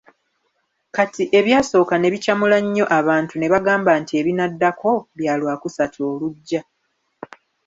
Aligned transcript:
Kati 0.95 1.23
ebyasooka 1.39 1.95
ne 1.97 2.07
bicamula 2.13 2.57
nnyo 2.63 2.85
abantu 2.99 3.33
ne 3.37 3.47
bagamba 3.53 3.91
nti 4.01 4.13
ebinaddako, 4.21 4.91
bya 5.17 5.33
Lwakusatu 5.39 5.97
olujja. 6.11 6.61